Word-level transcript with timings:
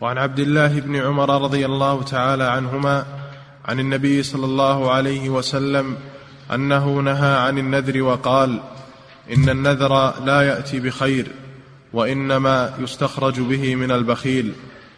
وعن 0.00 0.18
عبد 0.18 0.38
الله 0.38 0.80
بن 0.80 0.96
عمر 0.96 1.42
رضي 1.42 1.66
الله 1.66 2.02
تعالى 2.02 2.44
عنهما 2.44 3.04
عن 3.64 3.80
النبي 3.80 4.22
صلى 4.22 4.44
الله 4.44 4.90
عليه 4.90 5.28
وسلم 5.28 5.96
أنه 6.54 7.00
نهى 7.00 7.36
عن 7.36 7.58
النذر 7.58 8.02
وقال 8.02 8.60
إن 9.36 9.48
النذر 9.48 10.24
لا 10.24 10.42
يأتي 10.42 10.80
بخير 10.80 11.26
وإنما 11.92 12.74
يستخرج 12.78 13.40
به 13.40 13.74
من 13.76 13.90
البخيل. 13.90 14.52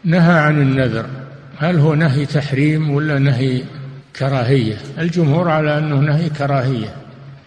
نهى 0.05 0.39
عن 0.39 0.63
النذر. 0.63 1.07
هل 1.59 1.79
هو 1.79 1.95
نهي 1.95 2.27
تحريم 2.27 2.91
ولا 2.91 3.19
نهي 3.19 3.63
كراهية؟ 4.17 4.77
الجمهور 4.99 5.49
على 5.49 5.79
أنه 5.79 5.97
نهي 5.97 6.31
كراهية 6.31 6.97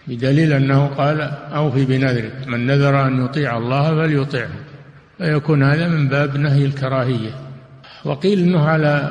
بدليل 0.06 0.52
أنه 0.52 0.86
قال 0.86 1.20
أوفي 1.54 1.84
بنذرك 1.84 2.32
من 2.46 2.66
نذر 2.66 3.06
أن 3.06 3.24
يطيع 3.24 3.58
الله 3.58 3.94
فليطعه 3.94 4.48
فيكون 5.18 5.62
هذا 5.62 5.88
من 5.88 6.08
باب 6.08 6.36
نهي 6.36 6.64
الكراهية. 6.64 7.43
وقيل 8.04 8.38
إنه 8.38 8.66
على 8.66 9.10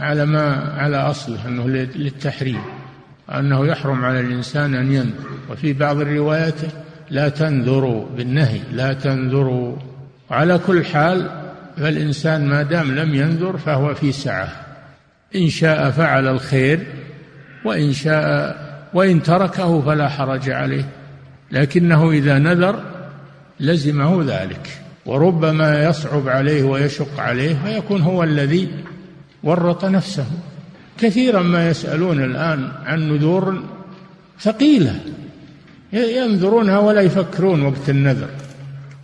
على 0.00 0.26
ما 0.26 0.72
على 0.76 0.96
أصله 0.96 1.48
إنه 1.48 1.68
للتحريم 1.68 2.60
أنه 3.34 3.66
يحرم 3.66 4.04
على 4.04 4.20
الإنسان 4.20 4.74
أن 4.74 4.92
ينذر. 4.92 5.26
وفي 5.50 5.72
بعض 5.72 6.00
الروايات 6.00 6.60
لا 7.10 7.28
تنذروا 7.28 8.06
بالنهي 8.16 8.60
لا 8.72 8.92
تنذروا. 8.92 9.76
وعلى 10.30 10.58
كل 10.58 10.84
حال 10.84 11.30
فالإنسان 11.76 12.48
ما 12.48 12.62
دام 12.62 12.94
لم 12.94 13.14
ينذر 13.14 13.56
فهو 13.56 13.94
في 13.94 14.12
سعة. 14.12 14.48
إن 15.36 15.48
شاء 15.48 15.90
فعل 15.90 16.28
الخير 16.28 16.86
وإن 17.64 17.92
شاء 17.92 18.56
وإن 18.94 19.22
تركه 19.22 19.82
فلا 19.82 20.08
حرج 20.08 20.50
عليه. 20.50 20.88
لكنه 21.52 22.10
إذا 22.10 22.38
نذر 22.38 22.82
لزمه 23.60 24.24
ذلك. 24.26 24.85
وربما 25.06 25.84
يصعب 25.84 26.28
عليه 26.28 26.62
ويشق 26.62 27.20
عليه 27.20 27.56
فيكون 27.64 28.02
هو 28.02 28.22
الذي 28.22 28.68
ورط 29.42 29.84
نفسه. 29.84 30.26
كثيرا 30.98 31.42
ما 31.42 31.68
يسألون 31.68 32.24
الآن 32.24 32.72
عن 32.84 33.08
نذور 33.08 33.62
ثقيلة. 34.40 35.00
ينذرونها 35.92 36.78
ولا 36.78 37.00
يفكرون 37.00 37.62
وقت 37.62 37.88
النذر. 37.90 38.28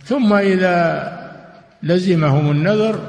ثم 0.05 0.33
إذا 0.33 1.09
لزمهم 1.83 2.51
النذر 2.51 2.99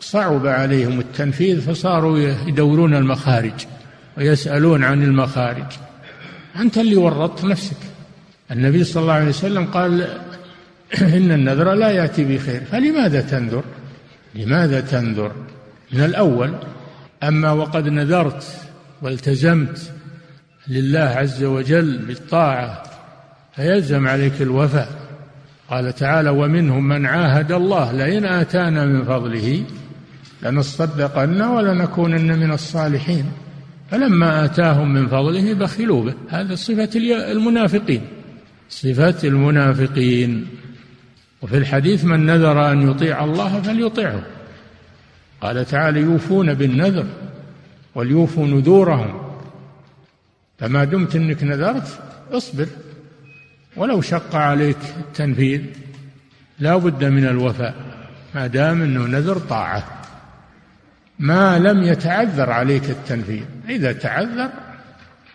صعب 0.00 0.46
عليهم 0.46 1.00
التنفيذ 1.00 1.60
فصاروا 1.60 2.18
يدورون 2.18 2.94
المخارج 2.94 3.66
ويسألون 4.18 4.84
عن 4.84 5.02
المخارج. 5.02 5.66
أنت 6.56 6.78
اللي 6.78 6.96
ورطت 6.96 7.44
نفسك. 7.44 7.76
النبي 8.50 8.84
صلى 8.84 9.02
الله 9.02 9.12
عليه 9.12 9.28
وسلم 9.28 9.64
قال 9.64 10.08
إن 11.16 11.32
النذر 11.32 11.74
لا 11.74 11.90
يأتي 11.90 12.24
بخير. 12.24 12.60
فلماذا 12.60 13.20
تنذر؟ 13.20 13.64
لماذا 14.34 14.80
تنذر؟ 14.80 15.32
من 15.92 16.04
الأول 16.04 16.54
أما 17.22 17.52
وقد 17.52 17.88
نذرت 17.88 18.44
والتزمت 19.02 19.92
لله 20.68 21.00
عز 21.00 21.44
وجل 21.44 21.98
بالطاعة 21.98 22.82
فيلزم 23.56 24.06
عليك 24.06 24.42
الوفاء. 24.42 24.88
قال 25.70 25.94
تعالى 25.94 26.30
ومنهم 26.30 26.88
من 26.88 27.06
عاهد 27.06 27.52
الله 27.52 27.92
لئن 27.92 28.24
آتانا 28.24 28.84
من 28.84 29.04
فضله 29.04 29.64
لنصدقن 30.42 31.42
ولنكونن 31.42 32.38
من 32.38 32.52
الصالحين. 32.52 33.24
فلما 33.90 34.44
آتاهم 34.44 34.94
من 34.94 35.06
فضله 35.06 35.54
بخلوا 35.54 36.04
به. 36.04 36.14
هذا 36.28 36.54
صفة 36.54 36.90
المنافقين. 37.32 38.02
صفة 38.70 39.28
المنافقين. 39.28 40.46
وفي 41.42 41.56
الحديث 41.56 42.04
من 42.04 42.26
نذر 42.26 42.72
أن 42.72 42.90
يطيع 42.90 43.24
الله 43.24 43.60
فليطيعه 43.60 44.22
قال 45.40 45.64
تعالى 45.64 46.00
يوفون 46.00 46.54
بالنذر 46.54 47.06
وليوفوا 47.94 48.46
نذورهم 48.46 49.30
فما 50.58 50.84
دمت 50.84 51.16
إنك 51.16 51.44
نذرت 51.44 52.00
اصبر 52.32 52.66
ولو 53.76 54.00
شق 54.00 54.34
عليك 54.36 54.78
التنفيذ 54.98 55.62
لا 56.58 56.76
بد 56.76 57.04
من 57.04 57.26
الوفاء 57.26 57.74
ما 58.34 58.46
دام 58.46 58.82
إنه 58.82 59.06
نذر 59.06 59.38
طاعة 59.38 59.84
ما 61.18 61.58
لم 61.58 61.82
يتعذر 61.82 62.50
عليك 62.50 62.90
التنفيذ 62.90 63.44
إذا 63.68 63.92
تعذر 63.92 64.50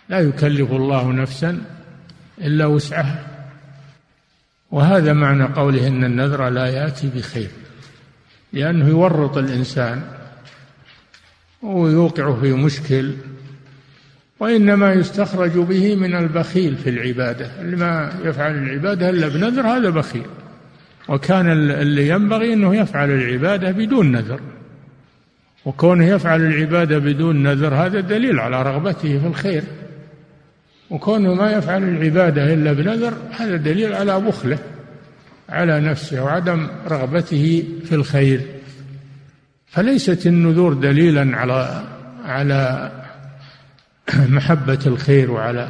لا 0.09 0.19
يكلف 0.19 0.71
الله 0.71 1.11
نفسا 1.11 1.61
إلا 2.41 2.65
وسعها 2.65 3.32
وهذا 4.73 5.13
معنى 5.13 5.43
قوله 5.43 5.87
إن 5.87 6.03
النذر 6.03 6.49
لا 6.49 6.65
يأتي 6.65 7.09
بخير 7.15 7.47
لأنه 8.53 8.87
يورط 8.87 9.37
الإنسان 9.37 10.01
ويوقعه 11.61 12.41
في 12.41 12.53
مشكل 12.53 13.11
وإنما 14.39 14.93
يستخرج 14.93 15.51
به 15.51 15.95
من 15.95 16.15
البخيل 16.15 16.75
في 16.75 16.89
العبادة. 16.89 17.61
اللي 17.61 17.75
ما 17.75 18.13
يفعل 18.23 18.57
العبادة 18.57 19.09
إلا 19.09 19.27
بنذر 19.27 19.67
هذا 19.67 19.89
بخيل. 19.89 20.25
وكان 21.09 21.51
اللي 21.71 22.07
ينبغي 22.07 22.53
أنه 22.53 22.75
يفعل 22.75 23.11
العبادة 23.11 23.71
بدون 23.71 24.11
نذر. 24.11 24.39
وكونه 25.65 26.05
يفعل 26.05 26.41
العبادة 26.41 26.97
بدون 26.97 27.43
نذر 27.43 27.73
هذا 27.73 27.99
دليل 27.99 28.39
على 28.39 28.63
رغبته 28.63 29.19
في 29.19 29.27
الخير. 29.27 29.63
وكونه 30.93 31.33
ما 31.33 31.51
يفعل 31.51 31.83
العبادة 31.83 32.53
إلا 32.53 32.73
بنذر 32.73 33.13
هذا 33.31 33.55
دليل 33.55 33.93
على 33.93 34.19
بخله 34.19 34.59
على 35.49 35.79
نفسه 35.79 36.23
وعدم 36.23 36.67
رغبته 36.87 37.63
في 37.85 37.95
الخير. 37.95 38.41
فليست 39.67 40.27
النذور 40.27 40.73
دليلا 40.73 41.37
على 41.37 41.83
على 42.25 42.91
محبة 44.37 44.79
الخير 44.85 45.31
وعلى 45.31 45.69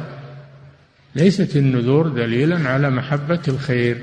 ليست 1.14 1.56
النذور 1.56 2.08
دليلا 2.08 2.68
على 2.68 2.90
محبة 2.90 3.42
الخير. 3.48 4.02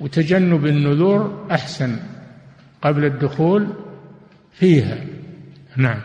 وتجنب 0.00 0.66
النذور 0.66 1.46
أحسن 1.50 1.96
قبل 2.82 3.04
الدخول 3.04 3.68
فيها. 4.52 4.98
نعم. 5.76 6.00